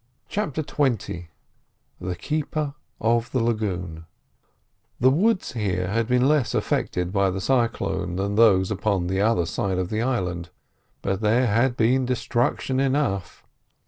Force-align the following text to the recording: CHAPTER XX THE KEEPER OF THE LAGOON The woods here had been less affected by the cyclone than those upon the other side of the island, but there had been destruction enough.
CHAPTER 0.27 0.63
XX 0.63 1.27
THE 1.99 2.15
KEEPER 2.15 2.73
OF 2.99 3.31
THE 3.31 3.39
LAGOON 3.43 4.07
The 4.99 5.11
woods 5.11 5.51
here 5.51 5.89
had 5.89 6.07
been 6.07 6.27
less 6.27 6.55
affected 6.55 7.11
by 7.13 7.29
the 7.29 7.39
cyclone 7.39 8.15
than 8.15 8.33
those 8.33 8.71
upon 8.71 9.05
the 9.05 9.21
other 9.21 9.45
side 9.45 9.77
of 9.77 9.89
the 9.91 10.01
island, 10.01 10.49
but 11.03 11.21
there 11.21 11.45
had 11.45 11.77
been 11.77 12.07
destruction 12.07 12.79
enough. 12.79 13.43